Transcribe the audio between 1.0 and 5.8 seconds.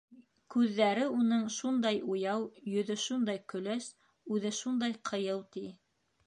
уның шундай уяу, йөҙө шундай көләс, үҙе шундай ҡыйыу, ти.